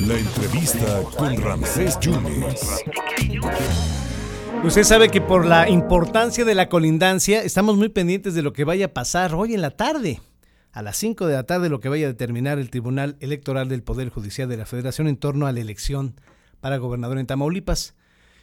La 0.00 0.18
entrevista 0.18 1.02
con 1.16 1.40
Ramsés 1.40 2.00
Yunes. 2.00 2.84
Usted 4.64 4.82
sabe 4.82 5.08
que 5.08 5.20
por 5.20 5.46
la 5.46 5.68
importancia 5.68 6.44
de 6.44 6.54
la 6.56 6.68
colindancia 6.68 7.42
estamos 7.42 7.76
muy 7.76 7.90
pendientes 7.90 8.34
de 8.34 8.42
lo 8.42 8.52
que 8.52 8.64
vaya 8.64 8.86
a 8.86 8.92
pasar 8.92 9.34
hoy 9.34 9.54
en 9.54 9.62
la 9.62 9.70
tarde. 9.70 10.20
A 10.72 10.82
las 10.82 10.96
5 10.96 11.26
de 11.26 11.34
la 11.34 11.44
tarde 11.44 11.68
lo 11.68 11.78
que 11.78 11.88
vaya 11.88 12.06
a 12.06 12.10
determinar 12.10 12.58
el 12.58 12.70
Tribunal 12.70 13.16
Electoral 13.20 13.68
del 13.68 13.84
Poder 13.84 14.08
Judicial 14.08 14.48
de 14.48 14.56
la 14.56 14.66
Federación 14.66 15.06
en 15.06 15.16
torno 15.16 15.46
a 15.46 15.52
la 15.52 15.60
elección 15.60 16.20
para 16.60 16.78
gobernador 16.78 17.18
en 17.18 17.26
Tamaulipas. 17.26 17.94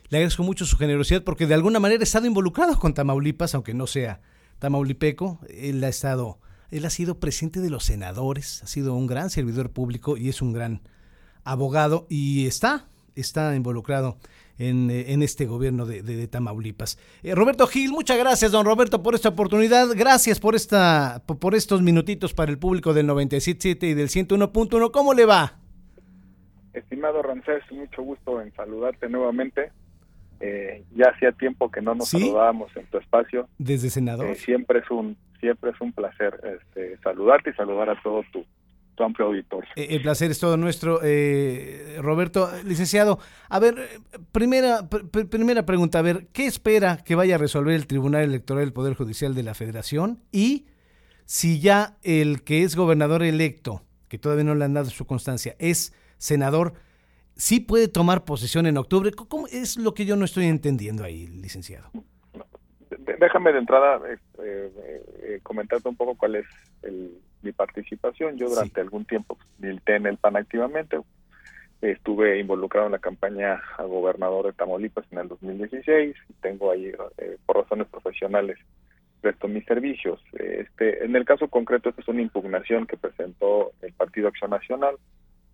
Le 0.07 0.20
agradezco 0.20 0.43
mucho 0.43 0.66
su 0.66 0.78
generosidad 0.78 1.23
porque 1.23 1.48
de 1.48 1.55
alguna 1.55 1.82
manera 1.82 2.00
ha 2.00 2.04
estado 2.04 2.28
involucrado 2.28 2.80
con 2.80 2.93
Tamaulipas, 2.93 3.55
aunque 3.55 3.73
no 3.73 3.88
sea 3.88 4.21
tamaulipeco. 4.59 5.39
Él 5.50 5.84
ha 5.84 5.89
estado, 5.89 6.39
él 6.72 6.86
ha 6.86 6.90
sido 6.90 7.20
presidente 7.20 7.60
de 7.60 7.70
los 7.70 7.84
senadores, 7.84 8.64
ha 8.64 8.68
sido 8.68 8.96
un 8.96 9.06
gran 9.08 9.30
servidor 9.30 9.70
público 9.72 10.18
y 10.18 10.30
es 10.30 10.42
un 10.42 10.54
gran 10.54 10.82
abogado 11.44 12.08
y 12.09 12.48
está, 12.48 12.88
está 13.16 13.55
involucrado 13.55 14.18
en, 14.58 14.90
eh, 14.92 15.12
en 15.14 15.23
este 15.23 15.45
gobierno 15.45 15.86
de, 15.86 16.02
de- 16.04 16.28
Tamaulipas. 16.28 16.98
Eh, 17.23 17.34
Roberto 17.36 17.66
Gil, 17.68 17.92
muchas 17.92 18.18
gracias, 18.18 18.52
don 18.52 18.66
Roberto, 18.66 19.02
por 19.02 19.16
esta 19.16 19.30
oportunidad. 19.30 19.88
Gracias 19.95 20.40
por, 20.40 20.55
esta, 20.55 21.23
por, 21.26 21.55
estos 21.55 21.81
minutitos 21.81 22.34
para 22.34 22.52
el 22.52 22.59
público 22.59 22.94
del 22.94 23.08
97.7 23.08 23.84
y 23.90 23.94
del 23.94 24.09
101.1. 24.09 24.92
¿Cómo 24.92 25.14
le 25.14 25.26
va? 25.26 25.58
Estimado 26.73 27.22
Ramsés, 27.22 27.64
mucho 27.72 28.02
gusto 28.03 28.40
en 28.42 28.53
saludarte 28.53 29.09
nuevamente. 29.09 29.72
Eh, 30.41 30.84
ya 30.95 31.09
hacía 31.16 31.31
tiempo 31.31 31.70
que 31.70 31.81
no 31.81 31.94
nos 31.95 32.09
¿Sí? 32.09 32.20
saludábamos 32.20 32.76
en 32.76 32.86
tu 32.88 32.98
espacio. 32.98 33.48
Desde 33.58 33.90
senador. 33.90 34.26
Eh, 34.27 34.36
siempre 34.36 34.80
es 34.80 34.90
un 34.91 35.16
siempre 35.40 35.72
es 35.72 35.81
un 35.81 35.91
placer 35.91 36.40
este, 36.59 36.98
saludarte 37.04 37.50
y 37.50 37.54
saludar 37.54 37.90
a 37.90 38.00
todo 38.04 38.22
tu, 38.31 38.45
tu 38.95 39.04
amplio 39.04 39.27
auditorio. 39.27 39.70
Eh, 39.76 39.88
El 39.91 40.02
placer 40.04 40.30
es 40.31 40.40
todo 40.40 40.55
nuestro. 40.58 41.00
Eh, 41.04 41.98
Roberto, 42.00 42.50
licenciado, 42.64 43.17
a 43.50 43.59
ver, 43.59 43.75
primera, 44.31 44.81
pr- 44.89 45.09
pr- 45.09 45.28
primera 45.30 45.66
pregunta, 45.66 45.97
a 46.00 46.03
ver, 46.03 46.28
¿qué 46.34 46.45
espera 46.45 46.97
que 47.03 47.16
vaya 47.16 47.36
a 47.36 47.38
resolver 47.39 47.73
el 47.73 47.88
Tribunal 47.88 48.23
Electoral 48.23 48.64
del 48.66 48.73
Poder 48.73 48.94
Judicial 48.95 49.34
de 49.34 49.44
la 49.44 49.53
Federación? 49.56 50.19
Y 50.31 50.67
si 51.25 51.59
ya 51.59 51.97
el 52.03 52.44
que 52.44 52.64
es 52.64 52.75
gobernador 52.75 53.23
electo, 53.23 53.81
que 54.09 54.17
todavía 54.19 54.44
no 54.44 54.53
le 54.56 54.66
han 54.66 54.73
dado 54.73 54.89
su 54.92 55.06
constancia, 55.06 55.56
es 55.58 55.94
senador, 56.17 56.73
¿sí 57.42 57.59
puede 57.59 57.88
tomar 57.88 58.23
posesión 58.23 58.67
en 58.67 58.78
octubre? 58.78 59.11
¿Cómo- 59.11 59.28
¿Cómo 59.30 59.47
es 59.47 59.78
lo 59.78 59.94
que 59.95 60.06
yo 60.06 60.16
no 60.16 60.25
estoy 60.25 60.45
entendiendo 60.45 61.03
ahí, 61.03 61.25
licenciado? 61.28 61.89
Déjame 63.20 63.52
de 63.52 63.59
entrada 63.59 64.00
eh, 64.11 64.17
eh, 64.44 64.72
eh, 65.23 65.39
comentarte 65.42 65.88
un 65.89 65.95
poco 65.95 66.16
cuál 66.16 66.36
es 66.36 66.45
el- 66.84 67.17
mi 67.42 67.52
participación. 67.52 68.38
Yo 68.38 68.47
durante 68.50 68.80
algún 68.81 69.06
tiempo 69.06 69.38
milité 69.58 69.95
en 69.95 70.06
el 70.06 70.17
PAN 70.17 70.38
activamente. 70.38 70.97
Estuve 71.81 72.39
involucrado 72.39 72.86
en 72.86 72.92
la 72.92 73.00
campaña 73.00 73.59
a 73.78 73.84
gobernador 73.86 74.45
de 74.45 74.53
Tamaulipas 74.53 75.06
en 75.12 75.17
el 75.19 75.28
2016. 75.28 76.16
Tengo 76.42 76.69
ahí, 76.72 76.92
eh, 77.17 77.38
por 77.47 77.58
razones 77.58 77.88
profesionales, 77.88 78.59
presto 79.22 79.47
mis 79.47 79.66
servicios. 79.66 80.22
Este, 80.34 81.03
en 81.03 81.16
el 81.16 81.25
caso 81.25 81.47
concreto, 81.47 81.89
esta 81.89 82.02
es 82.02 82.08
una 82.08 82.22
impugnación 82.22 82.86
que 82.86 82.97
presentó 82.97 83.72
el 83.81 83.94
Partido 83.94 84.28
Acción 84.28 84.52
Nacional, 84.52 84.95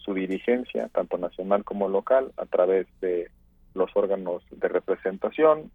su 0.08 0.14
dirigencia, 0.14 0.88
tanto 0.94 1.18
nacional 1.18 1.66
como 1.66 1.90
local, 1.90 2.32
a 2.38 2.46
través 2.46 2.88
de 3.02 3.30
los 3.76 3.92
órganos 3.94 4.42
de 4.52 4.70
representación. 4.70 5.70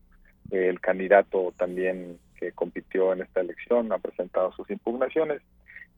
El 0.51 0.81
candidato 0.81 1.53
también 1.59 2.19
que 2.41 2.53
compitió 2.53 3.13
en 3.13 3.21
esta 3.21 3.43
elección 3.43 3.93
ha 3.93 3.99
presentado 3.99 4.51
sus 4.53 4.69
impugnaciones. 4.71 5.43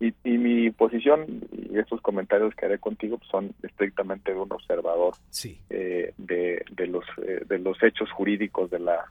Y, 0.01 0.13
y 0.25 0.37
mi 0.39 0.71
posición 0.73 1.43
y 1.53 1.79
estos 1.79 2.01
comentarios 2.01 2.53
que 2.57 2.67
haré 2.67 2.79
contigo 2.81 3.17
pues, 3.19 3.31
son 3.31 3.55
estrictamente 3.63 4.33
de 4.35 4.41
un 4.41 4.53
observador 4.53 5.15
Sí. 5.31 5.61
eh, 5.71 6.13
de, 6.19 6.65
de 6.73 6.87
los 6.89 7.05
eh, 7.25 7.43
de 7.47 7.59
los 7.61 7.81
hechos 7.81 8.11
jurídicos 8.11 8.69
de 8.73 8.81
la 8.81 9.05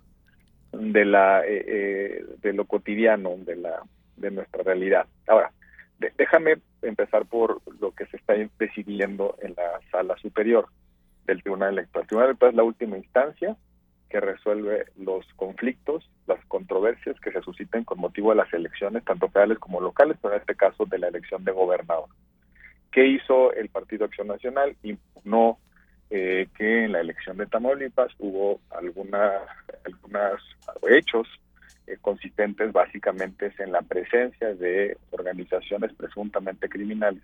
de 0.73 1.05
la 1.05 1.41
eh, 1.47 1.63
eh, 1.67 2.25
de 2.41 2.51
lo 2.51 2.65
cotidiano 2.65 3.37
de 3.37 3.55
la 3.55 3.81
de 4.17 4.29
nuestra 4.31 4.61
realidad 4.63 5.05
ahora 5.27 5.53
déjame 6.17 6.57
empezar 6.81 7.25
por 7.25 7.61
lo 7.79 7.91
que 7.91 8.05
se 8.07 8.17
está 8.17 8.33
decidiendo 8.59 9.35
en 9.41 9.53
la 9.55 9.79
sala 9.91 10.17
superior 10.17 10.67
del 11.25 11.41
tribunal 11.41 11.73
electoral 11.73 12.03
el 12.03 12.07
tribunal 12.07 12.29
electoral 12.29 12.51
es 12.51 12.57
la 12.57 12.63
última 12.63 12.97
instancia 12.97 13.55
que 14.09 14.19
resuelve 14.19 14.85
los 14.97 15.25
conflictos, 15.35 16.07
las 16.27 16.43
controversias 16.45 17.19
que 17.19 17.31
se 17.31 17.41
susciten 17.41 17.83
con 17.83 17.99
motivo 17.99 18.29
de 18.29 18.35
las 18.35 18.53
elecciones, 18.53 19.03
tanto 19.03 19.27
federales 19.29 19.57
como 19.57 19.81
locales, 19.81 20.17
pero 20.21 20.35
en 20.35 20.41
este 20.41 20.55
caso 20.55 20.85
de 20.85 20.99
la 20.99 21.07
elección 21.07 21.43
de 21.43 21.51
gobernador. 21.51 22.09
¿Qué 22.91 23.07
hizo 23.07 23.51
el 23.53 23.69
Partido 23.69 24.05
Acción 24.05 24.27
Nacional? 24.27 24.75
Impugnó 24.83 25.57
eh, 26.11 26.47
que 26.55 26.83
en 26.85 26.91
la 26.91 26.99
elección 27.01 27.37
de 27.37 27.47
Tamaulipas 27.47 28.11
hubo 28.19 28.61
alguna, 28.69 29.31
algunos 29.83 30.43
hechos 30.87 31.27
eh, 31.87 31.97
consistentes 32.01 32.71
básicamente 32.71 33.53
en 33.59 33.71
la 33.71 33.81
presencia 33.81 34.53
de 34.55 34.97
organizaciones 35.11 35.93
presuntamente 35.93 36.69
criminales 36.69 37.23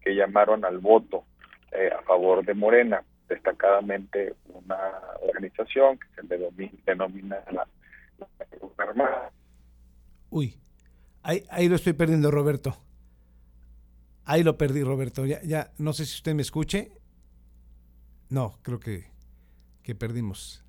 que 0.00 0.14
llamaron 0.14 0.64
al 0.64 0.78
voto 0.78 1.24
eh, 1.72 1.90
a 1.96 2.02
favor 2.02 2.44
de 2.44 2.54
Morena, 2.54 3.02
destacadamente 3.28 4.34
una 4.48 4.78
organización 5.22 5.98
que 5.98 6.22
se 6.22 6.26
denomina, 6.26 6.72
denomina 6.86 7.36
la, 7.52 7.66
la 8.18 8.84
Armada. 8.84 9.30
Uy, 10.30 10.56
ahí, 11.22 11.44
ahí 11.50 11.68
lo 11.68 11.76
estoy 11.76 11.92
perdiendo, 11.92 12.30
Roberto. 12.30 12.76
Ahí 14.24 14.42
lo 14.42 14.56
perdí, 14.56 14.82
Roberto. 14.82 15.26
Ya, 15.26 15.40
ya, 15.42 15.70
no 15.78 15.92
sé 15.92 16.06
si 16.06 16.16
usted 16.16 16.34
me 16.34 16.42
escuche. 16.42 16.92
No, 18.28 18.58
creo 18.62 18.78
que, 18.78 19.10
que 19.82 19.94
perdimos 19.94 20.64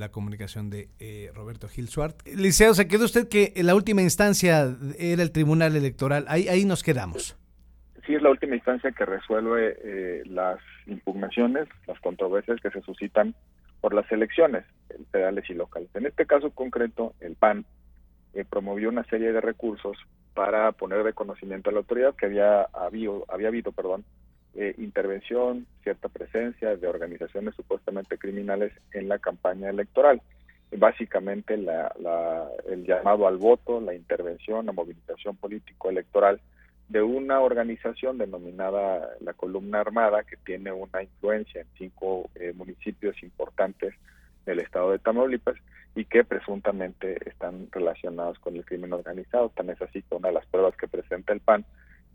la 0.00 0.10
comunicación 0.10 0.70
de 0.70 0.88
eh, 0.98 1.30
Roberto 1.34 1.68
Gil 1.68 1.88
Suart. 1.88 2.26
Liceo, 2.26 2.74
se 2.74 2.88
quedó 2.88 3.04
usted 3.04 3.28
que 3.28 3.52
la 3.62 3.76
última 3.76 4.02
instancia 4.02 4.76
era 4.98 5.22
el 5.22 5.30
Tribunal 5.30 5.76
Electoral. 5.76 6.24
Ahí, 6.26 6.48
ahí 6.48 6.64
nos 6.64 6.82
quedamos. 6.82 7.36
Sí, 8.04 8.14
es 8.14 8.22
la 8.22 8.30
última 8.30 8.56
instancia 8.56 8.90
que 8.90 9.04
resuelve 9.04 9.76
eh, 9.84 10.22
las 10.26 10.58
impugnaciones, 10.86 11.68
las 11.86 12.00
controversias 12.00 12.58
que 12.60 12.70
se 12.70 12.80
suscitan 12.80 13.34
por 13.80 13.94
las 13.94 14.10
elecciones 14.10 14.64
federales 15.12 15.48
y 15.48 15.54
locales. 15.54 15.88
En 15.94 16.06
este 16.06 16.26
caso 16.26 16.50
concreto, 16.50 17.14
el 17.20 17.36
PAN 17.36 17.64
eh, 18.34 18.44
promovió 18.48 18.88
una 18.88 19.04
serie 19.04 19.32
de 19.32 19.40
recursos 19.40 19.96
para 20.34 20.72
poner 20.72 21.04
de 21.04 21.12
conocimiento 21.12 21.70
a 21.70 21.72
la 21.72 21.80
autoridad 21.80 22.14
que 22.14 22.26
había 22.26 22.62
habido, 22.62 23.24
había 23.28 23.48
habido 23.48 23.72
perdón, 23.72 24.04
eh, 24.54 24.74
intervención, 24.78 25.66
cierta 25.82 26.08
presencia 26.08 26.76
de 26.76 26.86
organizaciones 26.88 27.54
supuestamente 27.54 28.18
criminales 28.18 28.72
en 28.92 29.08
la 29.08 29.18
campaña 29.18 29.70
electoral. 29.70 30.20
Básicamente 30.76 31.56
la, 31.56 31.92
la, 31.98 32.48
el 32.68 32.84
llamado 32.84 33.26
al 33.26 33.38
voto, 33.38 33.80
la 33.80 33.94
intervención, 33.94 34.66
la 34.66 34.72
movilización 34.72 35.36
político-electoral 35.36 36.40
de 36.88 37.02
una 37.02 37.40
organización 37.40 38.18
denominada 38.18 39.10
la 39.20 39.32
Columna 39.32 39.80
Armada, 39.80 40.24
que 40.24 40.36
tiene 40.36 40.72
una 40.72 41.02
influencia 41.02 41.60
en 41.60 41.68
cinco 41.78 42.28
eh, 42.34 42.52
municipios 42.52 43.22
importantes 43.22 43.94
del 44.44 44.58
estado 44.58 44.90
de 44.90 44.98
Tamaulipas 44.98 45.56
y 45.94 46.04
que 46.04 46.24
presuntamente 46.24 47.18
están 47.28 47.68
relacionados 47.70 48.40
con 48.40 48.56
el 48.56 48.64
crimen 48.64 48.92
organizado. 48.92 49.50
Tan 49.50 49.70
es 49.70 49.80
así 49.80 50.02
que 50.02 50.16
una 50.16 50.28
de 50.28 50.34
las 50.34 50.46
pruebas 50.46 50.76
que 50.76 50.88
presenta 50.88 51.32
el 51.32 51.40
PAN 51.40 51.64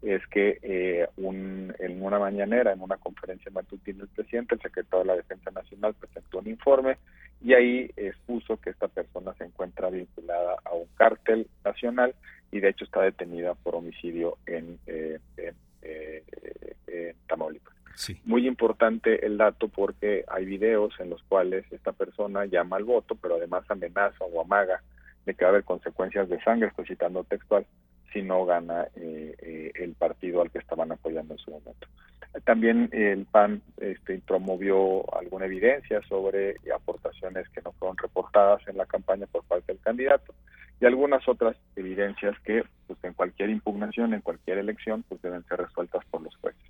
es 0.05 0.25
que 0.27 0.59
eh, 0.61 1.07
un, 1.17 1.73
en 1.79 2.03
una 2.03 2.19
mañanera, 2.19 2.71
en 2.71 2.81
una 2.81 2.97
conferencia 2.97 3.51
matutina, 3.51 4.03
el 4.03 4.09
presidente, 4.09 4.55
el 4.55 4.61
secretario 4.61 4.99
de 4.99 5.05
la 5.05 5.15
Defensa 5.15 5.49
Nacional, 5.49 5.95
presentó 5.95 6.39
un 6.39 6.47
informe 6.47 6.97
y 7.43 7.53
ahí 7.53 7.91
expuso 7.97 8.57
que 8.57 8.69
esta 8.69 8.87
persona 8.87 9.33
se 9.33 9.45
encuentra 9.45 9.89
vinculada 9.89 10.57
a 10.63 10.73
un 10.73 10.87
cártel 10.95 11.47
nacional 11.63 12.13
y 12.51 12.59
de 12.59 12.69
hecho 12.69 12.85
está 12.85 13.01
detenida 13.01 13.55
por 13.55 13.75
homicidio 13.75 14.37
en, 14.45 14.77
eh, 14.85 15.19
en, 15.37 15.55
eh, 15.81 16.23
en 16.87 17.15
Tamaulipas. 17.27 17.73
Sí. 17.95 18.19
Muy 18.25 18.47
importante 18.47 19.25
el 19.25 19.37
dato 19.37 19.69
porque 19.69 20.23
hay 20.27 20.45
videos 20.45 20.93
en 20.99 21.09
los 21.09 21.23
cuales 21.23 21.65
esta 21.71 21.93
persona 21.93 22.45
llama 22.45 22.75
al 22.75 22.83
voto, 22.83 23.15
pero 23.15 23.35
además 23.35 23.63
amenaza 23.69 24.23
o 24.23 24.41
amaga 24.41 24.81
de 25.25 25.33
que 25.33 25.45
va 25.45 25.49
a 25.49 25.53
haber 25.53 25.63
consecuencias 25.63 26.29
de 26.29 26.39
sangre, 26.43 26.67
estoy 26.67 26.85
citando 26.85 27.23
textual, 27.23 27.65
si 28.15 28.21
no 28.21 28.45
gana 28.45 28.87
eh, 28.95 29.35
eh, 29.39 29.71
el 29.75 29.93
partido 29.93 30.41
al 30.41 30.49
que 30.49 30.59
estaban 30.59 30.89
apoyando 30.89 31.33
en 31.33 31.39
su 31.39 31.51
momento. 31.51 31.85
También 32.45 32.89
el 32.93 33.25
PAN 33.25 33.61
este, 33.77 34.19
promovió 34.25 35.03
alguna 35.13 35.45
evidencia 35.45 36.01
sobre 36.07 36.55
aportaciones 36.73 37.47
que 37.49 37.61
no 37.61 37.73
fueron 37.73 37.97
reportadas 37.97 38.65
en 38.67 38.77
la 38.77 38.85
campaña 38.85 39.25
por 39.27 39.43
parte 39.43 39.73
del 39.73 39.81
candidato 39.81 40.33
y 40.79 40.85
algunas 40.85 41.27
otras 41.27 41.57
evidencias 41.75 42.39
que 42.39 42.63
pues, 42.87 42.99
en 43.03 43.13
cualquier 43.13 43.49
impugnación, 43.49 44.13
en 44.13 44.21
cualquier 44.21 44.59
elección, 44.59 45.03
pues 45.09 45.21
deben 45.21 45.43
ser 45.45 45.59
resueltas 45.59 46.03
por 46.05 46.21
los 46.21 46.35
jueces. 46.37 46.63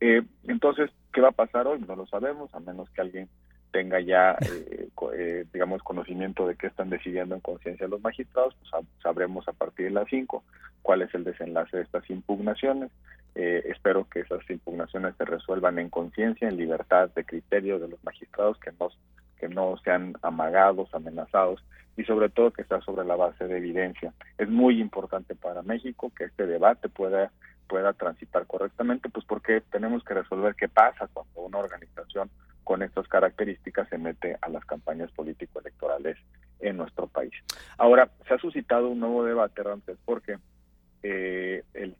Eh, 0.00 0.22
entonces, 0.48 0.90
¿qué 1.14 1.22
va 1.22 1.28
a 1.28 1.32
pasar 1.32 1.66
hoy? 1.66 1.82
No 1.86 1.96
lo 1.96 2.06
sabemos, 2.06 2.54
a 2.54 2.60
menos 2.60 2.90
que 2.90 3.00
alguien 3.00 3.28
tenga 3.74 3.98
ya, 3.98 4.38
eh, 4.40 4.88
eh, 5.14 5.44
digamos, 5.52 5.82
conocimiento 5.82 6.46
de 6.46 6.54
qué 6.54 6.68
están 6.68 6.90
decidiendo 6.90 7.34
en 7.34 7.40
conciencia 7.40 7.88
los 7.88 8.00
magistrados, 8.00 8.54
pues 8.60 8.86
sabremos 9.02 9.48
a 9.48 9.52
partir 9.52 9.86
de 9.86 9.90
las 9.90 10.08
5 10.08 10.44
cuál 10.80 11.02
es 11.02 11.12
el 11.12 11.24
desenlace 11.24 11.78
de 11.78 11.82
estas 11.82 12.08
impugnaciones 12.08 12.92
Eh, 13.34 13.64
espero 13.74 14.06
que 14.08 14.20
esas 14.20 14.48
impugnaciones 14.48 15.16
se 15.16 15.24
resuelvan 15.24 15.80
en 15.80 15.90
conciencia, 15.90 16.46
en 16.46 16.56
libertad 16.56 17.10
de 17.16 17.24
criterio 17.24 17.80
de 17.80 17.88
los 17.88 17.98
magistrados, 18.04 18.56
que 18.60 18.70
no, 18.78 18.90
que 19.40 19.48
no 19.48 19.76
sean 19.82 20.14
amagados, 20.22 20.94
amenazados 20.94 21.58
y 21.96 22.04
sobre 22.04 22.28
todo 22.28 22.52
que 22.52 22.62
está 22.62 22.80
sobre 22.82 23.04
la 23.04 23.16
base 23.16 23.48
de 23.48 23.56
evidencia. 23.56 24.12
Es 24.38 24.48
muy 24.48 24.80
importante 24.80 25.34
para 25.34 25.62
México 25.62 26.12
que 26.16 26.26
este 26.26 26.46
debate 26.46 26.88
pueda 26.88 27.32
pueda 27.66 27.92
transitar 27.94 28.46
correctamente, 28.46 29.08
pues 29.08 29.24
porque 29.26 29.62
tenemos 29.72 30.04
que 30.04 30.14
resolver 30.14 30.54
qué 30.54 30.68
pasa 30.68 31.08
cuando 31.12 31.40
una 31.40 31.58
organización 31.58 32.30
con 32.64 32.82
estas 32.82 33.06
características 33.08 33.88
se 33.88 33.98
mete 33.98 34.36
a 34.40 34.48
las 34.48 34.64
campañas 34.64 35.10
político-electorales 35.12 36.16
en 36.60 36.76
nuestro 36.76 37.06
país. 37.06 37.32
Ahora, 37.78 38.10
se 38.26 38.34
ha 38.34 38.38
suscitado 38.38 38.88
un 38.88 39.00
nuevo 39.00 39.24
debate, 39.24 39.62
Ramses, 39.62 39.98
porque 40.04 40.38
eh, 41.02 41.62
el, 41.74 41.94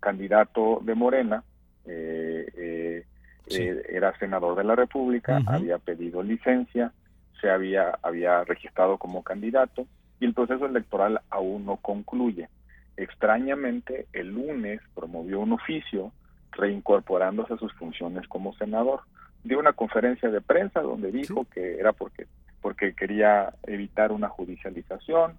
candidato 0.00 0.80
de 0.82 0.94
Morena 0.94 1.44
eh, 1.84 3.04
eh, 3.48 3.84
era 3.88 4.18
senador 4.18 4.56
de 4.56 4.64
la 4.64 4.74
República, 4.74 5.40
había 5.46 5.78
pedido 5.78 6.22
licencia, 6.22 6.92
se 7.40 7.48
había, 7.48 7.96
había 8.02 8.42
registrado 8.44 8.98
como 8.98 9.22
candidato 9.22 9.86
y 10.18 10.24
el 10.24 10.34
proceso 10.34 10.66
electoral 10.66 11.20
aún 11.30 11.66
no 11.66 11.76
concluye. 11.76 12.48
Extrañamente, 12.96 14.06
el 14.12 14.32
lunes 14.32 14.80
promovió 14.94 15.40
un 15.40 15.52
oficio 15.52 16.12
reincorporándose 16.52 17.54
a 17.54 17.58
sus 17.58 17.72
funciones 17.74 18.26
como 18.26 18.54
senador. 18.54 19.00
Dio 19.46 19.58
una 19.58 19.72
conferencia 19.72 20.30
de 20.30 20.40
prensa 20.40 20.80
donde 20.80 21.12
dijo 21.12 21.46
que 21.52 21.78
era 21.78 21.92
porque, 21.92 22.26
porque 22.60 22.94
quería 22.94 23.54
evitar 23.66 24.12
una 24.12 24.28
judicialización. 24.28 25.34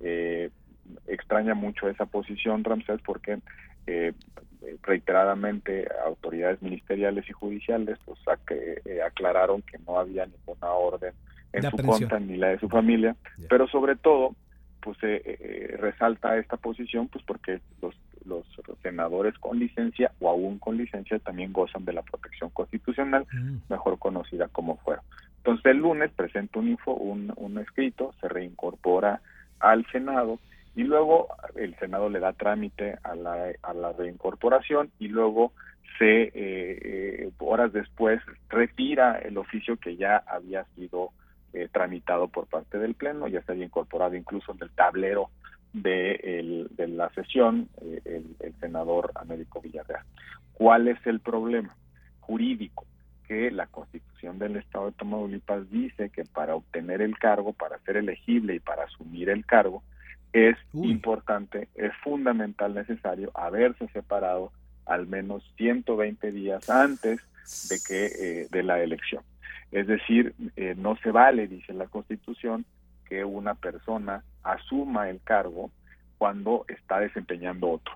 Eh, 0.00 0.50
extraña 1.06 1.54
mucho 1.54 1.88
esa 1.88 2.06
posición, 2.06 2.64
Ramsés, 2.64 3.00
porque 3.04 3.38
eh, 3.86 4.12
reiteradamente 4.82 5.88
autoridades 6.04 6.60
ministeriales 6.62 7.28
y 7.28 7.32
judiciales 7.32 7.98
pues, 8.04 8.18
eh, 8.50 9.00
aclararon 9.02 9.62
que 9.62 9.78
no 9.86 9.98
había 9.98 10.26
ninguna 10.26 10.70
orden 10.70 11.12
en 11.52 11.62
su 11.62 11.76
contra 11.76 12.20
ni 12.20 12.36
la 12.36 12.48
de 12.48 12.58
su 12.58 12.68
familia, 12.68 13.16
pero 13.48 13.66
sobre 13.68 13.96
todo 13.96 14.34
pues 14.80 14.96
eh, 15.02 15.20
eh, 15.24 15.76
resalta 15.78 16.38
esta 16.38 16.56
posición 16.56 17.08
pues 17.08 17.24
porque 17.24 17.60
los, 17.82 17.94
los 18.24 18.44
senadores 18.82 19.38
con 19.38 19.58
licencia 19.58 20.12
o 20.20 20.28
aún 20.28 20.58
con 20.58 20.76
licencia 20.76 21.18
también 21.18 21.52
gozan 21.52 21.84
de 21.84 21.92
la 21.92 22.02
protección 22.02 22.50
constitucional, 22.50 23.26
mm. 23.32 23.56
mejor 23.68 23.98
conocida 23.98 24.48
como 24.48 24.76
fuero. 24.78 25.02
Entonces 25.38 25.66
el 25.66 25.78
lunes 25.78 26.10
presenta 26.14 26.58
un 26.58 26.68
info, 26.68 26.92
un, 26.92 27.32
un 27.36 27.58
escrito, 27.58 28.14
se 28.20 28.28
reincorpora 28.28 29.20
al 29.58 29.86
Senado 29.90 30.38
y 30.76 30.84
luego 30.84 31.28
el 31.56 31.74
Senado 31.78 32.08
le 32.08 32.20
da 32.20 32.32
trámite 32.32 32.98
a 33.02 33.14
la, 33.14 33.52
a 33.62 33.74
la 33.74 33.92
reincorporación 33.92 34.90
y 34.98 35.08
luego 35.08 35.52
se 35.98 36.22
eh, 36.22 36.32
eh 36.34 37.30
horas 37.38 37.72
después 37.72 38.20
retira 38.48 39.18
el 39.18 39.36
oficio 39.38 39.76
que 39.76 39.96
ya 39.96 40.18
había 40.26 40.64
sido 40.76 41.10
eh, 41.52 41.68
tramitado 41.72 42.28
por 42.28 42.46
parte 42.46 42.78
del 42.78 42.94
Pleno, 42.94 43.26
ya 43.26 43.42
se 43.42 43.52
había 43.52 43.64
incorporado 43.64 44.14
incluso 44.14 44.52
en 44.52 44.62
el 44.62 44.70
tablero 44.70 45.30
de, 45.72 46.66
de 46.70 46.88
la 46.88 47.10
sesión 47.10 47.68
eh, 47.80 48.00
el, 48.40 48.54
senador 48.60 49.12
Américo 49.14 49.60
Villarreal. 49.60 50.04
¿Cuál 50.52 50.88
es 50.88 50.98
el 51.06 51.20
problema 51.20 51.74
jurídico? 52.20 52.86
Que 53.26 53.50
la 53.50 53.66
Constitución 53.66 54.38
del 54.38 54.56
Estado 54.56 54.86
de 54.86 54.92
Tamaulipas 54.92 55.70
dice 55.70 56.10
que 56.10 56.24
para 56.24 56.56
obtener 56.56 57.00
el 57.00 57.18
cargo, 57.18 57.52
para 57.52 57.78
ser 57.80 57.96
elegible 57.96 58.56
y 58.56 58.60
para 58.60 58.84
asumir 58.84 59.30
el 59.30 59.46
cargo, 59.46 59.82
es 60.32 60.56
importante, 60.74 61.68
es 61.74 61.92
fundamental, 62.02 62.74
necesario 62.74 63.30
haberse 63.34 63.88
separado 63.88 64.52
al 64.86 65.06
menos 65.06 65.42
120 65.56 66.32
días 66.32 66.68
antes 66.70 67.20
de 67.68 67.78
que 67.86 68.06
eh, 68.06 68.48
de 68.50 68.62
la 68.62 68.80
elección. 68.82 69.22
Es 69.72 69.86
decir, 69.86 70.34
eh, 70.56 70.74
no 70.76 70.96
se 70.96 71.10
vale, 71.10 71.46
dice 71.46 71.72
la 71.72 71.86
Constitución, 71.86 72.64
que 73.10 73.24
una 73.24 73.54
persona 73.54 74.22
asuma 74.44 75.10
el 75.10 75.20
cargo 75.22 75.70
cuando 76.16 76.64
está 76.68 77.00
desempeñando 77.00 77.68
otro. 77.68 77.94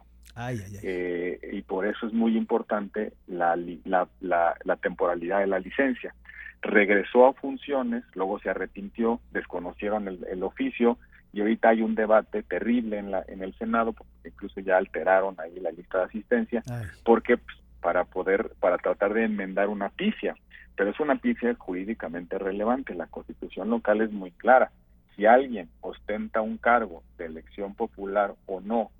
Eh, 0.82 1.38
y 1.52 1.62
por 1.62 1.86
eso 1.86 2.06
es 2.08 2.12
muy 2.12 2.36
importante 2.36 3.12
la, 3.28 3.56
la, 3.84 4.08
la, 4.20 4.76
temporalidad 4.76 5.38
de 5.38 5.46
la 5.46 5.60
licencia. 5.60 6.12
Regresó 6.60 7.26
a 7.26 7.34
funciones, 7.34 8.02
luego 8.14 8.40
se 8.40 8.50
arrepintió, 8.50 9.20
desconocieron 9.30 10.08
el, 10.08 10.42
oficio 10.42 10.98
y 11.32 11.40
ahorita 11.40 11.68
hay 11.68 11.82
un 11.82 11.94
debate 11.94 12.42
terrible 12.42 12.98
en, 12.98 13.12
la, 13.12 13.24
en 13.28 13.44
el 13.44 13.54
Senado, 13.58 13.92
porque 13.92 14.28
incluso 14.28 14.60
ya 14.60 14.76
alteraron 14.76 15.36
ahí 15.38 15.60
la 15.60 15.70
lista 15.70 15.98
de 15.98 16.04
asistencia, 16.04 16.62
porque 17.04 17.36
pues, 17.36 17.56
para 17.80 18.04
poder, 18.04 18.50
para 18.58 18.78
tratar 18.78 19.14
de 19.14 19.24
enmendar 19.24 19.68
una 19.68 19.90
pifia 19.90 20.34
pero 20.76 20.90
es 20.90 21.00
una 21.00 21.16
pifia 21.16 21.54
jurídicamente 21.56 22.38
relevante. 22.38 22.94
La 22.94 23.06
constitución 23.06 23.70
local 23.70 24.00
es 24.00 24.10
muy 24.10 24.30
clara. 24.32 24.70
Si 25.16 25.26
alguien 25.26 25.68
ostenta 25.80 26.40
un 26.40 26.58
cargo 26.58 27.02
de 27.18 27.26
elección 27.26 27.74
popular 27.74 28.34
o 28.46 28.60
no, 28.60 28.90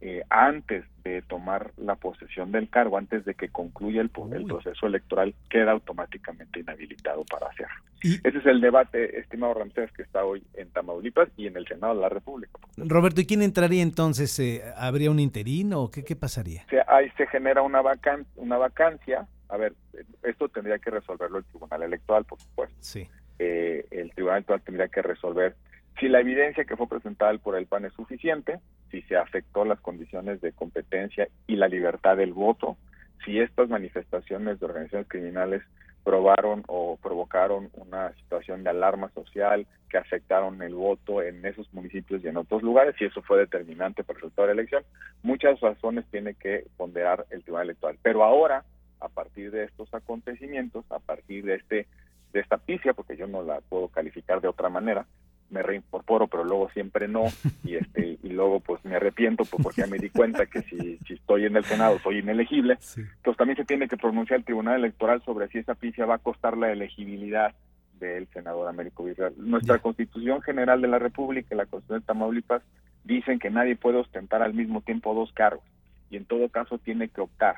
eh, 0.00 0.24
antes 0.30 0.84
de 1.04 1.22
tomar 1.22 1.70
la 1.76 1.94
posesión 1.94 2.50
del 2.50 2.68
cargo, 2.68 2.98
antes 2.98 3.24
de 3.24 3.34
que 3.34 3.50
concluya 3.50 4.00
el, 4.00 4.10
el 4.32 4.44
proceso 4.46 4.86
electoral, 4.86 5.32
queda 5.48 5.70
automáticamente 5.70 6.58
inhabilitado 6.58 7.24
para 7.30 7.46
hacerlo. 7.46 7.76
Ese 8.02 8.38
es 8.38 8.46
el 8.46 8.60
debate, 8.60 9.20
estimado 9.20 9.54
Ramsés, 9.54 9.92
que 9.92 10.02
está 10.02 10.24
hoy 10.24 10.42
en 10.54 10.68
Tamaulipas 10.70 11.28
y 11.36 11.46
en 11.46 11.56
el 11.56 11.68
Senado 11.68 11.94
de 11.94 12.00
la 12.00 12.08
República. 12.08 12.58
Roberto, 12.76 13.20
¿y 13.20 13.26
quién 13.26 13.42
entraría 13.42 13.82
entonces? 13.82 14.36
Eh, 14.40 14.64
¿Habría 14.76 15.08
un 15.08 15.20
interino 15.20 15.82
o 15.82 15.90
qué, 15.92 16.02
qué 16.02 16.16
pasaría? 16.16 16.66
ahí 16.88 17.08
se 17.16 17.28
genera 17.28 17.62
una, 17.62 17.80
vacan 17.80 18.26
una 18.34 18.58
vacancia 18.58 19.28
a 19.52 19.58
ver, 19.58 19.74
esto 20.22 20.48
tendría 20.48 20.78
que 20.78 20.90
resolverlo 20.90 21.36
el 21.36 21.44
Tribunal 21.44 21.82
Electoral, 21.82 22.24
por 22.24 22.40
supuesto. 22.40 22.74
Sí. 22.80 23.06
Eh, 23.38 23.86
el 23.90 24.12
Tribunal 24.12 24.38
Electoral 24.38 24.62
tendría 24.62 24.88
que 24.88 25.02
resolver 25.02 25.54
si 26.00 26.08
la 26.08 26.20
evidencia 26.20 26.64
que 26.64 26.76
fue 26.76 26.88
presentada 26.88 27.36
por 27.38 27.56
el 27.56 27.66
PAN 27.66 27.84
es 27.84 27.92
suficiente, 27.92 28.60
si 28.90 29.02
se 29.02 29.16
afectó 29.16 29.64
las 29.64 29.80
condiciones 29.80 30.40
de 30.40 30.52
competencia 30.52 31.28
y 31.46 31.56
la 31.56 31.68
libertad 31.68 32.16
del 32.16 32.32
voto, 32.32 32.76
si 33.24 33.38
estas 33.38 33.68
manifestaciones 33.68 34.58
de 34.58 34.66
organizaciones 34.66 35.08
criminales 35.08 35.62
probaron 36.02 36.64
o 36.66 36.98
provocaron 37.00 37.70
una 37.74 38.12
situación 38.14 38.64
de 38.64 38.70
alarma 38.70 39.10
social 39.10 39.66
que 39.88 39.98
afectaron 39.98 40.60
el 40.62 40.74
voto 40.74 41.22
en 41.22 41.44
esos 41.46 41.72
municipios 41.72 42.24
y 42.24 42.28
en 42.28 42.38
otros 42.38 42.62
lugares, 42.62 42.96
y 42.98 43.04
eso 43.04 43.22
fue 43.22 43.38
determinante 43.38 44.02
para 44.02 44.16
el 44.16 44.22
resultado 44.22 44.48
de 44.48 44.54
la 44.54 44.60
elección, 44.60 44.82
muchas 45.22 45.60
razones 45.60 46.04
tiene 46.10 46.34
que 46.34 46.64
ponderar 46.76 47.26
el 47.30 47.42
Tribunal 47.42 47.66
Electoral. 47.66 47.98
Pero 48.02 48.24
ahora 48.24 48.64
a 48.98 49.08
partir 49.08 49.50
de 49.50 49.64
estos 49.64 49.92
acontecimientos, 49.94 50.84
a 50.90 50.98
partir 50.98 51.44
de 51.44 51.56
este 51.56 51.86
de 52.32 52.40
esta 52.40 52.58
picia, 52.58 52.92
porque 52.92 53.16
yo 53.16 53.26
no 53.26 53.42
la 53.42 53.60
puedo 53.60 53.88
calificar 53.88 54.40
de 54.40 54.48
otra 54.48 54.68
manera, 54.68 55.06
me 55.50 55.62
reincorporo, 55.62 56.28
pero 56.28 56.44
luego 56.44 56.70
siempre 56.70 57.08
no, 57.08 57.24
y 57.64 57.76
este 57.76 58.18
y 58.22 58.28
luego 58.30 58.60
pues 58.60 58.84
me 58.84 58.96
arrepiento 58.96 59.44
pues, 59.44 59.62
porque 59.62 59.82
ya 59.82 59.86
me 59.86 59.98
di 59.98 60.10
cuenta 60.10 60.46
que 60.46 60.62
si, 60.62 60.98
si 60.98 61.14
estoy 61.14 61.44
en 61.44 61.56
el 61.56 61.64
Senado 61.64 61.98
soy 61.98 62.18
inelegible, 62.18 62.78
entonces 62.96 63.36
también 63.36 63.56
se 63.56 63.64
tiene 63.64 63.88
que 63.88 63.96
pronunciar 63.96 64.38
el 64.38 64.44
Tribunal 64.44 64.76
Electoral 64.76 65.22
sobre 65.24 65.48
si 65.48 65.58
esa 65.58 65.74
picia 65.74 66.06
va 66.06 66.16
a 66.16 66.18
costar 66.18 66.56
la 66.56 66.72
elegibilidad 66.72 67.54
del 67.98 68.26
senador 68.28 68.68
Américo 68.68 69.04
Villarreal. 69.04 69.34
Nuestra 69.38 69.78
Constitución 69.78 70.42
General 70.42 70.80
de 70.80 70.88
la 70.88 70.98
República 70.98 71.54
y 71.54 71.58
la 71.58 71.66
Constitución 71.66 72.00
de 72.00 72.06
Tamaulipas 72.06 72.62
dicen 73.04 73.38
que 73.38 73.50
nadie 73.50 73.76
puede 73.76 73.98
ostentar 73.98 74.42
al 74.42 74.54
mismo 74.54 74.80
tiempo 74.80 75.14
dos 75.14 75.32
cargos 75.32 75.64
y 76.10 76.16
en 76.16 76.24
todo 76.24 76.48
caso 76.48 76.78
tiene 76.78 77.08
que 77.08 77.20
optar 77.20 77.56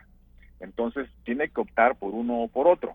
entonces 0.65 1.09
tiene 1.25 1.49
que 1.49 1.61
optar 1.61 1.97
por 1.97 2.15
uno 2.15 2.43
o 2.43 2.49
por 2.49 2.67
otro. 2.67 2.95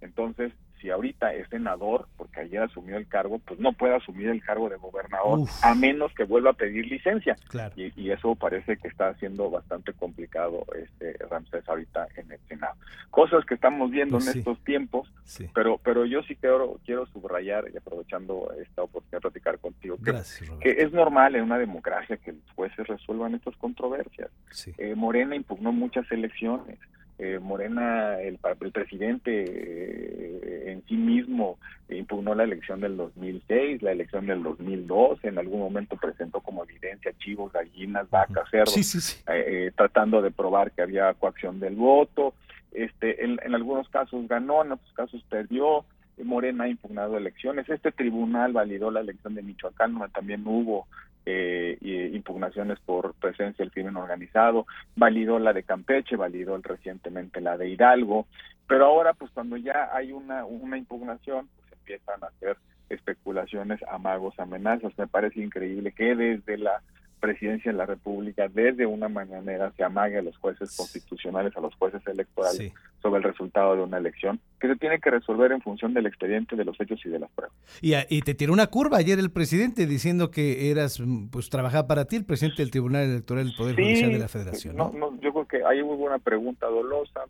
Entonces, 0.00 0.52
si 0.80 0.90
ahorita 0.90 1.32
es 1.34 1.48
senador, 1.48 2.08
porque 2.16 2.40
ayer 2.40 2.62
asumió 2.62 2.96
el 2.96 3.06
cargo, 3.06 3.38
pues 3.38 3.60
no 3.60 3.72
puede 3.72 3.94
asumir 3.94 4.28
el 4.28 4.42
cargo 4.42 4.68
de 4.68 4.76
gobernador 4.76 5.48
a 5.62 5.74
menos 5.74 6.12
que 6.14 6.24
vuelva 6.24 6.50
a 6.50 6.54
pedir 6.54 6.86
licencia. 6.86 7.36
Y, 7.76 8.10
eso 8.10 8.34
parece 8.34 8.76
que 8.76 8.88
está 8.88 9.14
siendo 9.14 9.50
bastante 9.50 9.92
complicado 9.92 10.64
este 10.76 11.16
Ramsés 11.30 11.68
ahorita 11.68 12.08
en 12.16 12.32
el 12.32 12.40
Senado. 12.48 12.74
Cosas 13.10 13.44
que 13.44 13.54
estamos 13.54 13.90
viendo 13.90 14.16
pues 14.16 14.26
en 14.28 14.38
estos 14.38 14.58
tiempos, 14.64 15.12
pero 15.54 15.78
pero 15.78 16.04
yo 16.04 16.22
sí 16.24 16.34
quiero 16.34 16.80
quiero 16.84 17.06
subrayar 17.06 17.66
y 17.72 17.76
aprovechando 17.76 18.52
esta 18.60 18.82
oportunidad 18.82 19.18
de 19.18 19.20
platicar 19.20 19.58
contigo 19.60 19.96
que, 20.04 20.12
que 20.60 20.82
es 20.82 20.92
normal 20.92 21.36
en 21.36 21.44
una 21.44 21.58
democracia 21.58 22.16
que 22.16 22.32
los 22.32 22.50
jueces 22.56 22.86
resuelvan 22.88 23.34
estas 23.34 23.56
controversias. 23.56 24.30
Eh, 24.76 24.94
Morena 24.96 25.36
impugnó 25.36 25.72
muchas 25.72 26.10
elecciones 26.10 26.78
eh, 27.22 27.38
Morena, 27.38 28.18
el, 28.20 28.38
el 28.60 28.72
presidente 28.72 29.44
eh, 29.46 30.72
en 30.72 30.82
sí 30.86 30.96
mismo 30.96 31.58
impugnó 31.90 32.34
la 32.34 32.44
elección 32.44 32.80
del 32.80 32.96
2006, 32.96 33.82
la 33.82 33.92
elección 33.92 34.26
del 34.26 34.42
2002, 34.42 35.24
en 35.24 35.38
algún 35.38 35.60
momento 35.60 35.96
presentó 35.96 36.40
como 36.40 36.64
evidencia 36.64 37.12
chivos, 37.18 37.52
gallinas, 37.52 38.08
vacas, 38.08 38.48
cerdos, 38.50 39.22
eh, 39.28 39.70
tratando 39.76 40.22
de 40.22 40.30
probar 40.30 40.72
que 40.72 40.82
había 40.82 41.12
coacción 41.14 41.60
del 41.60 41.74
voto. 41.74 42.32
Este, 42.72 43.24
en, 43.24 43.54
algunos 43.54 43.88
casos 43.88 44.26
ganó, 44.26 44.64
en 44.64 44.72
otros 44.72 44.92
casos 44.94 45.22
perdió. 45.28 45.84
Morena 46.24 46.64
ha 46.64 46.68
impugnado 46.68 47.16
elecciones. 47.16 47.68
Este 47.68 47.92
tribunal 47.92 48.52
validó 48.52 48.90
la 48.90 49.00
elección 49.00 49.34
de 49.34 49.42
Michoacán, 49.42 49.98
también 50.12 50.46
hubo 50.46 50.86
eh, 51.26 51.78
impugnaciones 52.12 52.78
por 52.80 53.14
presencia 53.14 53.64
del 53.64 53.72
crimen 53.72 53.96
organizado, 53.96 54.66
validó 54.96 55.38
la 55.38 55.52
de 55.52 55.62
Campeche, 55.62 56.16
validó 56.16 56.56
recientemente 56.58 57.40
la 57.40 57.56
de 57.56 57.68
Hidalgo, 57.68 58.26
pero 58.66 58.86
ahora 58.86 59.12
pues 59.14 59.30
cuando 59.32 59.56
ya 59.56 59.90
hay 59.92 60.12
una, 60.12 60.44
una 60.44 60.78
impugnación, 60.78 61.48
pues 61.56 61.72
empiezan 61.72 62.22
a 62.24 62.28
hacer 62.28 62.56
especulaciones, 62.88 63.80
amagos, 63.84 64.38
amenazas. 64.38 64.96
Me 64.98 65.06
parece 65.06 65.40
increíble 65.40 65.92
que 65.92 66.14
desde 66.14 66.58
la 66.58 66.82
presidencia 67.20 67.70
de 67.70 67.78
la 67.78 67.86
República 67.86 68.48
desde 68.48 68.86
una 68.86 69.08
mañanera 69.08 69.72
se 69.76 69.84
amague 69.84 70.18
a 70.18 70.22
los 70.22 70.36
jueces 70.38 70.76
constitucionales, 70.76 71.56
a 71.56 71.60
los 71.60 71.74
jueces 71.76 72.04
electorales 72.06 72.72
sobre 73.02 73.18
el 73.18 73.24
resultado 73.24 73.76
de 73.76 73.82
una 73.82 73.98
elección 73.98 74.40
que 74.58 74.68
se 74.68 74.76
tiene 74.76 74.98
que 74.98 75.10
resolver 75.10 75.52
en 75.52 75.60
función 75.60 75.94
del 75.94 76.06
expediente, 76.06 76.56
de 76.56 76.64
los 76.64 76.80
hechos 76.80 77.00
y 77.04 77.08
de 77.08 77.18
las 77.18 77.30
pruebas. 77.30 77.56
Y, 77.80 77.94
y 78.08 78.22
te 78.22 78.34
tiró 78.34 78.52
una 78.52 78.66
curva 78.66 78.98
ayer 78.98 79.18
el 79.18 79.30
presidente 79.30 79.86
diciendo 79.86 80.30
que 80.30 80.70
eras, 80.70 81.00
pues 81.30 81.48
trabajaba 81.48 81.86
para 81.86 82.06
ti 82.06 82.16
el 82.16 82.24
presidente 82.24 82.62
del 82.62 82.70
Tribunal 82.70 83.04
Electoral 83.04 83.46
del 83.46 83.56
Poder 83.56 83.76
Judicial 83.76 84.12
de 84.12 84.18
la 84.18 84.28
Federación. 84.28 84.76
¿no? 84.76 84.90
yo 85.20 85.32
creo 85.32 85.46
que 85.46 85.64
ahí 85.64 85.82
hubo 85.82 85.94
una 85.94 86.18
pregunta 86.18 86.66
dolosa, 86.66 87.20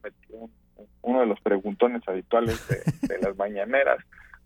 uno 1.02 1.20
de 1.20 1.26
los 1.26 1.40
preguntones 1.40 2.02
habituales 2.06 2.66
de 3.02 3.18
las 3.18 3.36
mañaneras 3.36 3.98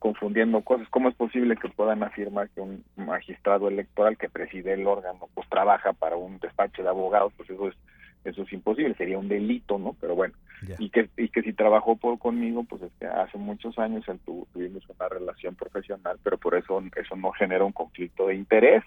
confundiendo 0.05 0.61
cosas. 0.61 0.87
¿Cómo 0.91 1.09
es 1.09 1.15
posible 1.15 1.57
que 1.57 1.71
puedan 1.71 2.03
afirmar 2.03 2.51
que 2.51 2.61
un 2.61 2.85
magistrado 2.95 3.69
electoral 3.69 4.19
que 4.19 4.29
preside 4.29 4.75
el 4.75 4.87
órgano 4.87 5.31
pues 5.33 5.49
trabaja 5.49 5.95
para 5.95 6.15
un 6.15 6.39
despacho 6.41 6.83
de 6.83 6.91
abogados? 6.91 7.33
Pues 7.39 7.49
eso 7.49 7.69
es 7.69 7.75
eso 8.23 8.43
es 8.43 8.53
imposible, 8.53 8.95
sería 8.97 9.17
un 9.17 9.29
delito, 9.29 9.79
¿no? 9.79 9.97
Pero 9.99 10.15
bueno, 10.15 10.35
y 10.79 10.91
que 10.91 11.09
y 11.17 11.31
que 11.31 11.41
si 11.41 11.55
trabajó 11.55 11.97
por 11.97 12.19
conmigo, 12.19 12.65
pues 12.65 12.83
es 12.83 12.93
que 13.01 13.07
hace 13.07 13.39
muchos 13.39 13.79
años 13.79 14.07
él 14.07 14.21
tuvimos 14.27 14.83
una 14.91 15.09
relación 15.09 15.55
profesional, 15.55 16.19
pero 16.23 16.37
por 16.37 16.55
eso 16.55 16.83
eso 16.97 17.17
no 17.17 17.33
genera 17.33 17.65
un 17.65 17.73
conflicto 17.73 18.27
de 18.27 18.35
interés, 18.35 18.85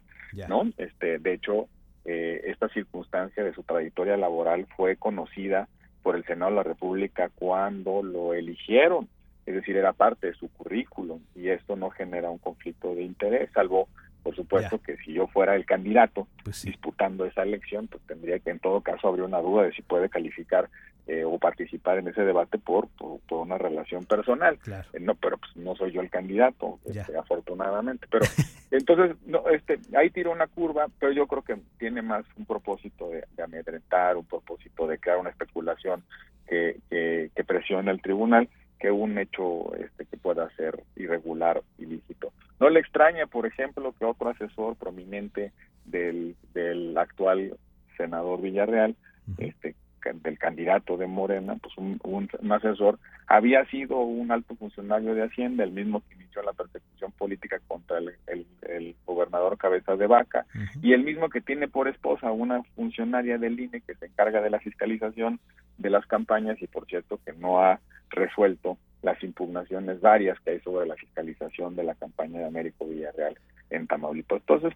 ¿no? 0.48 0.72
Este, 0.78 1.18
de 1.18 1.34
hecho, 1.34 1.68
eh, 2.06 2.42
esta 2.46 2.70
circunstancia 2.70 3.44
de 3.44 3.56
su 3.56 3.64
trayectoria 3.64 4.18
laboral 4.18 4.68
fue 4.78 4.98
conocida 4.98 5.68
por 6.04 6.16
el 6.16 6.26
Senado 6.26 6.52
de 6.52 6.58
la 6.58 6.64
República 6.64 7.32
cuando 7.40 8.04
lo 8.04 8.36
eligieron 8.36 9.08
es 9.48 9.56
decir, 9.56 9.78
era 9.78 9.94
parte 9.94 10.28
de 10.28 10.34
su 10.34 10.50
currículum 10.50 11.22
y 11.34 11.48
esto 11.48 11.78
no 11.78 11.90
genera 11.90 12.30
un 12.30 12.38
conflicto 12.38 12.94
de 12.94 13.04
interés, 13.04 13.50
salvo, 13.54 13.88
por 14.22 14.36
supuesto, 14.36 14.82
que 14.82 14.98
si 14.98 15.14
yo 15.14 15.28
fuera 15.28 15.56
el 15.56 15.66
candidato 15.66 16.28
pues 16.44 16.64
disputando 16.64 17.26
esa 17.26 17.44
elección, 17.44 17.88
pues 17.88 18.04
tendría 18.06 18.40
que 18.40 18.50
en 18.50 18.60
todo 18.60 18.82
caso 18.82 19.08
habría 19.08 19.24
una 19.24 19.40
duda 19.40 19.64
de 19.64 19.72
si 19.72 19.82
puede 19.84 20.10
calificar 20.10 20.70
eh, 21.08 21.24
o 21.24 21.40
participar 21.40 22.00
en 22.00 22.10
ese 22.10 22.24
debate 22.24 22.58
por, 22.58 22.90
por, 22.90 23.22
una 23.40 23.58
relación 23.58 24.04
personal. 24.04 24.60
Eh, 24.92 25.00
no, 25.00 25.16
pero 25.16 25.38
pues 25.38 25.56
no 25.56 25.74
soy 25.78 25.94
yo 25.94 26.02
el 26.02 26.10
candidato, 26.10 26.80
este, 26.84 27.18
afortunadamente. 27.18 28.06
Pero 28.12 28.26
entonces, 28.72 29.16
no, 29.26 29.48
este, 29.48 29.80
ahí 29.98 30.10
tiro 30.10 30.34
una 30.34 30.48
curva, 30.48 30.88
pero 31.00 31.14
yo 31.14 31.26
creo 31.26 31.44
que 31.44 31.56
tiene 31.80 32.02
más 32.02 32.26
un 32.36 32.46
propósito 32.46 33.10
de, 33.10 33.24
amedrentar, 33.42 34.18
un 34.18 34.26
propósito 34.26 34.88
de 34.88 34.98
crear 34.98 35.20
una 35.20 35.30
especulación 35.30 36.04
que, 36.46 36.82
que, 36.90 37.32
que 37.34 37.44
presione 37.46 37.90
al 37.90 38.02
tribunal 38.02 38.50
que 38.80 38.92
un 38.92 39.18
hecho 39.18 39.74
este, 39.76 40.06
que 40.06 40.18
pueda 40.18 40.50
ser 40.56 40.84
irregular, 40.96 41.62
ilícito. 41.78 42.32
No 42.60 42.70
le 42.70 42.80
extraña, 42.80 43.28
por 43.28 43.46
ejemplo, 43.46 43.94
que 43.98 44.06
otro 44.06 44.30
asesor 44.30 44.76
prominente 44.76 45.52
del, 45.86 46.36
del 46.54 46.98
actual 46.98 47.58
senador 47.98 48.42
Villarreal, 48.42 48.96
este, 49.38 49.76
del 50.14 50.38
candidato 50.38 50.98
de 50.98 51.08
Morena, 51.08 51.56
pues 51.62 51.78
un, 51.78 52.00
un, 52.04 52.52
asesor, 52.52 53.00
había 53.28 53.66
sido 53.66 53.98
un 54.00 54.32
alto 54.32 54.56
funcionario 54.56 55.14
de 55.14 55.24
Hacienda, 55.24 55.64
el 55.64 55.72
mismo 55.72 56.02
que 56.02 56.16
inició 56.16 56.42
la 56.44 56.54
persecución 56.54 57.12
política 57.12 57.60
contra 57.68 57.98
el, 57.98 58.14
el, 58.28 58.96
gobernador 59.06 59.58
Cabeza 59.58 59.96
de 59.96 60.08
Vaca, 60.08 60.46
y 60.82 60.94
el 60.94 61.04
mismo 61.04 61.30
que 61.30 61.42
tiene 61.42 61.68
por 61.68 61.88
esposa 61.88 62.32
una 62.32 62.64
funcionaria 62.76 63.38
del 63.38 63.60
INE 63.60 63.82
que 63.82 63.96
se 63.96 64.06
encarga 64.06 64.42
de 64.42 64.50
la 64.50 64.60
fiscalización 64.60 65.40
de 65.78 65.90
las 65.90 66.06
campañas 66.06 66.62
y 66.62 66.68
por 66.68 66.86
cierto 66.86 67.20
que 67.26 67.34
no 67.34 67.62
ha 67.62 67.80
resuelto 68.10 68.78
las 69.02 69.22
impugnaciones 69.24 70.02
varias 70.02 70.40
que 70.42 70.52
hay 70.52 70.60
sobre 70.62 70.88
la 70.88 70.96
fiscalización 70.96 71.76
de 71.76 71.84
la 71.84 71.96
campaña 71.96 72.40
de 72.40 72.46
Américo 72.46 72.86
Villarreal 72.86 73.38
en 73.70 73.88
Tamaulipas. 73.88 74.42
Entonces, 74.42 74.74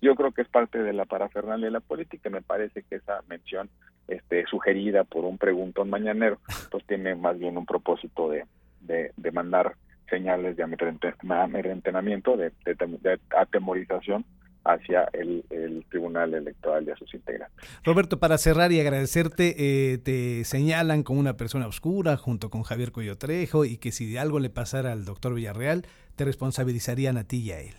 yo 0.00 0.14
creo 0.14 0.32
que 0.32 0.42
es 0.42 0.48
parte 0.48 0.82
de 0.82 0.92
la 0.92 1.04
parafernalia 1.04 1.66
de 1.66 1.72
la 1.72 1.80
política. 1.80 2.30
Me 2.30 2.42
parece 2.42 2.82
que 2.82 2.96
esa 2.96 3.22
mención 3.28 3.68
este, 4.08 4.44
sugerida 4.46 5.04
por 5.04 5.24
un 5.24 5.38
preguntón 5.38 5.90
mañanero, 5.90 6.38
pues 6.70 6.84
tiene 6.86 7.14
más 7.14 7.38
bien 7.38 7.56
un 7.56 7.66
propósito 7.66 8.30
de, 8.30 8.44
de, 8.80 9.30
mandar 9.32 9.74
señales 10.08 10.56
de 10.56 10.62
amedrentamiento, 10.62 12.36
de, 12.36 12.52
de 12.64 13.20
atemorización 13.36 14.24
hacia 14.64 15.08
el, 15.12 15.44
Tribunal 15.88 16.34
Electoral 16.34 16.84
y 16.86 16.90
a 16.90 16.96
sus 16.96 17.12
integrantes. 17.14 17.56
Roberto, 17.84 18.18
para 18.18 18.38
cerrar 18.38 18.72
y 18.72 18.80
agradecerte, 18.80 19.54
eh, 19.58 19.98
te 19.98 20.44
señalan 20.44 21.02
como 21.02 21.20
una 21.20 21.36
persona 21.36 21.68
oscura 21.68 22.16
junto 22.16 22.50
con 22.50 22.62
Javier 22.62 22.90
Cuello 22.90 23.16
Trejo 23.16 23.64
y 23.64 23.76
que 23.76 23.92
si 23.92 24.16
algo 24.16 24.40
le 24.40 24.50
pasara 24.50 24.92
al 24.92 25.04
doctor 25.04 25.34
Villarreal, 25.34 25.86
te 26.16 26.24
responsabilizarían 26.24 27.16
a 27.16 27.24
ti 27.24 27.42
y 27.42 27.52
a 27.52 27.60
él. 27.60 27.74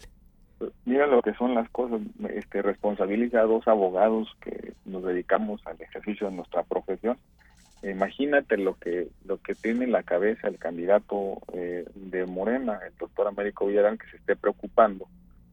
Mira 0.86 1.08
lo 1.08 1.22
que 1.22 1.34
son 1.34 1.54
las 1.54 1.70
cosas, 1.70 2.00
este, 2.30 2.62
responsabiliza 2.62 3.42
a 3.42 3.46
dos 3.46 3.68
abogados 3.68 4.30
que 4.42 4.74
nos 4.86 5.04
dedicamos 5.04 5.62
al 5.66 5.82
ejercicio 5.82 6.30
de 6.30 6.36
nuestra 6.36 6.64
profesión. 6.64 7.18
Imagínate 7.84 8.58
lo 8.58 8.76
que 8.76 9.10
lo 9.26 9.38
que 9.38 9.54
tiene 9.54 9.86
en 9.86 9.92
la 9.92 10.04
cabeza 10.04 10.48
el 10.48 10.58
candidato 10.58 11.40
eh, 11.54 11.86
de 11.94 12.26
Morena, 12.26 12.80
el 12.88 12.96
doctor 12.98 13.28
Américo 13.28 13.68
Villarreal, 13.68 14.00
que 14.00 14.10
se 14.10 14.18
esté 14.18 14.36
preocupando 14.36 15.08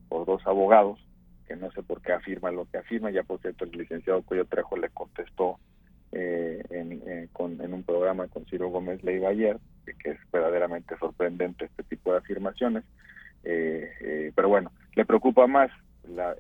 por 0.09 0.25
dos 0.25 0.47
abogados 0.47 1.01
no 1.57 1.71
sé 1.73 1.83
por 1.83 2.01
qué 2.01 2.13
afirma 2.13 2.51
lo 2.51 2.67
que 2.71 2.79
afirma. 2.79 3.11
Ya 3.11 3.23
por 3.23 3.41
cierto, 3.41 3.65
el 3.65 3.73
licenciado 3.73 4.23
Cuyo 4.23 4.45
Trejo 4.47 4.77
le 4.77 4.89
contestó 4.91 5.59
eh, 6.13 6.63
en, 6.71 7.73
un 7.73 7.83
programa 7.85 8.29
con 8.29 8.45
Ciro 8.47 8.69
Gómez 8.69 9.03
Leiva 9.03 9.31
ayer, 9.31 9.59
que 9.85 10.11
es 10.11 10.19
verdaderamente 10.31 10.97
sorprendente 10.99 11.65
este 11.65 11.83
tipo 11.85 12.13
de 12.13 12.19
afirmaciones. 12.19 12.85
Eh, 13.45 13.91
eh, 14.01 14.33
pero 14.35 14.49
bueno, 14.49 14.73
le 14.95 15.05
preocupa 15.05 15.47
más 15.47 15.71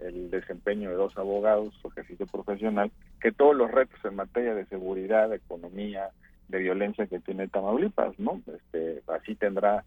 el 0.03 0.31
desempeño 0.31 0.91
de 0.91 0.97
dos 0.97 1.17
abogados, 1.17 1.75
su 1.81 1.89
ejercicio 1.89 2.27
profesional, 2.27 2.91
que 3.21 3.33
todos 3.33 3.57
los 3.57 3.71
retos 3.71 3.99
en 4.05 4.17
materia 4.17 4.55
de 4.55 4.67
seguridad, 4.67 5.31
de 5.31 5.37
economía, 5.37 6.11
de 6.49 6.59
violencia 6.59 7.07
que 7.07 7.21
tiene 7.21 7.49
Tamaulipas, 7.49 8.19
¿no? 8.19 8.43
Este, 8.47 9.03
así 9.09 9.35
tendrá, 9.37 9.85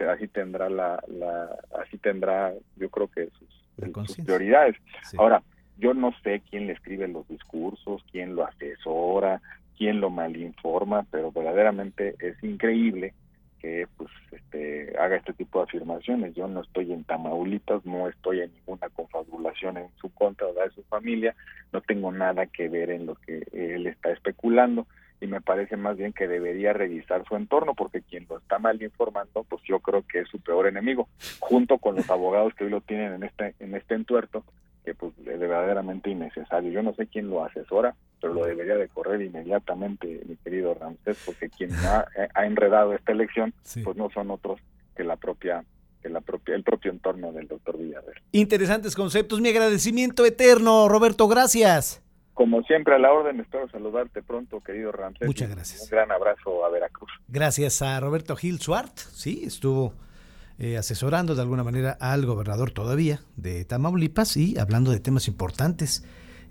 así 0.00 0.28
tendrá 0.28 0.68
la, 0.68 1.02
la, 1.08 1.48
así 1.80 1.98
tendrá, 1.98 2.52
yo 2.76 2.90
creo 2.90 3.08
que 3.08 3.28
sus 3.38 3.62
sus 4.06 4.24
prioridades. 4.24 4.76
Ahora, 5.18 5.42
yo 5.78 5.94
no 5.94 6.12
sé 6.22 6.42
quién 6.50 6.66
le 6.66 6.74
escribe 6.74 7.08
los 7.08 7.26
discursos, 7.28 8.04
quién 8.10 8.34
lo 8.34 8.44
asesora, 8.44 9.40
quién 9.76 10.00
lo 10.00 10.10
malinforma, 10.10 11.06
pero 11.10 11.32
verdaderamente 11.32 12.14
es 12.20 12.42
increíble 12.42 13.14
que 13.60 13.86
pues 13.96 14.10
este 14.32 14.92
haga 14.98 15.16
este 15.16 15.32
tipo 15.32 15.58
de 15.58 15.64
afirmaciones. 15.64 16.34
Yo 16.34 16.48
no 16.48 16.62
estoy 16.62 16.92
en 16.92 17.04
Tamaulipas, 17.04 17.84
no 17.86 18.08
estoy 18.08 18.40
en 18.40 18.52
ninguna 18.52 18.88
confabulación 18.90 19.76
en 19.76 19.88
su 20.00 20.12
contra 20.12 20.48
o 20.48 20.52
de 20.52 20.70
su 20.70 20.82
familia, 20.84 21.34
no 21.72 21.80
tengo 21.80 22.12
nada 22.12 22.46
que 22.46 22.68
ver 22.68 22.90
en 22.90 23.06
lo 23.06 23.14
que 23.14 23.46
él 23.52 23.86
está 23.86 24.10
especulando 24.10 24.86
y 25.22 25.28
me 25.28 25.40
parece 25.40 25.76
más 25.76 25.96
bien 25.96 26.12
que 26.12 26.26
debería 26.26 26.72
revisar 26.72 27.24
su 27.26 27.36
entorno 27.36 27.74
porque 27.74 28.02
quien 28.02 28.26
lo 28.28 28.38
está 28.38 28.58
mal 28.58 28.82
informando 28.82 29.44
pues 29.44 29.62
yo 29.64 29.78
creo 29.78 30.04
que 30.06 30.20
es 30.20 30.28
su 30.28 30.40
peor 30.40 30.66
enemigo 30.66 31.08
junto 31.38 31.78
con 31.78 31.94
los 31.94 32.10
abogados 32.10 32.52
que 32.54 32.64
hoy 32.64 32.70
lo 32.70 32.80
tienen 32.80 33.14
en 33.14 33.22
este 33.22 33.54
en 33.60 33.74
este 33.76 33.94
entuerto 33.94 34.44
que 34.84 34.94
pues 34.94 35.12
es 35.18 35.38
verdaderamente 35.38 36.10
innecesario. 36.10 36.72
Yo 36.72 36.82
no 36.82 36.92
sé 36.94 37.06
quién 37.06 37.30
lo 37.30 37.44
asesora 37.44 37.94
pero 38.20 38.34
lo 38.34 38.44
debería 38.44 38.74
de 38.74 38.88
correr 38.88 39.22
inmediatamente 39.22 40.22
mi 40.26 40.34
querido 40.36 40.74
Ramsés 40.74 41.22
porque 41.24 41.48
quien 41.48 41.72
ha, 41.86 42.04
ha 42.34 42.46
enredado 42.46 42.92
esta 42.92 43.12
elección 43.12 43.54
pues 43.84 43.96
no 43.96 44.10
son 44.10 44.32
otros 44.32 44.58
que 44.96 45.04
la 45.04 45.14
propia 45.14 45.64
que 46.02 46.08
la 46.08 46.20
propia 46.20 46.56
el 46.56 46.64
propio 46.64 46.90
entorno 46.90 47.32
del 47.32 47.46
doctor 47.46 47.78
Villarreal. 47.78 48.20
Interesantes 48.32 48.96
conceptos. 48.96 49.40
Mi 49.40 49.50
agradecimiento 49.50 50.26
eterno 50.26 50.88
Roberto 50.88 51.28
gracias 51.28 52.01
como 52.34 52.62
siempre, 52.62 52.94
a 52.94 52.98
la 52.98 53.12
orden, 53.12 53.40
espero 53.40 53.68
saludarte 53.68 54.22
pronto, 54.22 54.60
querido 54.60 54.92
Ramsés. 54.92 55.26
Muchas 55.26 55.50
gracias. 55.50 55.82
Un 55.82 55.88
gran 55.90 56.10
abrazo 56.10 56.64
a 56.64 56.70
Veracruz. 56.70 57.10
Gracias 57.28 57.82
a 57.82 57.98
Roberto 58.00 58.36
Gil 58.36 58.60
Suart, 58.60 58.96
sí, 58.96 59.42
estuvo 59.44 59.94
eh, 60.58 60.76
asesorando 60.76 61.34
de 61.34 61.42
alguna 61.42 61.64
manera 61.64 61.96
al 62.00 62.24
gobernador 62.24 62.70
todavía 62.70 63.20
de 63.36 63.64
Tamaulipas 63.64 64.36
y 64.36 64.58
hablando 64.58 64.90
de 64.90 65.00
temas 65.00 65.28
importantes. 65.28 66.04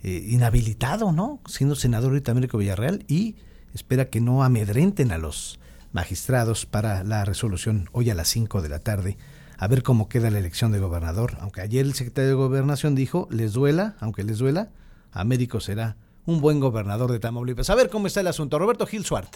Eh, 0.03 0.29
inhabilitado, 0.29 1.11
¿no? 1.11 1.39
Siendo 1.45 1.75
senador 1.75 2.09
ahorita 2.09 2.31
Américo 2.31 2.57
Villarreal 2.57 3.05
y 3.07 3.35
espera 3.75 4.09
que 4.09 4.19
no 4.19 4.43
amedrenten 4.43 5.11
a 5.11 5.19
los 5.19 5.59
magistrados 5.91 6.65
para 6.65 7.03
la 7.03 7.23
resolución 7.23 7.87
hoy 7.91 8.09
a 8.09 8.15
las 8.15 8.27
5 8.29 8.63
de 8.63 8.69
la 8.69 8.79
tarde. 8.79 9.17
A 9.59 9.67
ver 9.67 9.83
cómo 9.83 10.09
queda 10.09 10.31
la 10.31 10.39
elección 10.39 10.71
de 10.71 10.79
gobernador. 10.79 11.37
Aunque 11.39 11.61
ayer 11.61 11.85
el 11.85 11.93
secretario 11.93 12.29
de 12.29 12.35
Gobernación 12.35 12.95
dijo, 12.95 13.27
les 13.29 13.53
duela, 13.53 13.95
aunque 13.99 14.23
les 14.23 14.39
duela, 14.39 14.69
Américo 15.11 15.59
será 15.59 15.97
un 16.25 16.41
buen 16.41 16.59
gobernador 16.59 17.11
de 17.11 17.19
Tamaulipas. 17.19 17.69
A 17.69 17.75
ver 17.75 17.89
cómo 17.89 18.07
está 18.07 18.21
el 18.21 18.27
asunto. 18.27 18.59
Roberto 18.59 18.85
Gil 18.85 19.05
Suárez. 19.05 19.31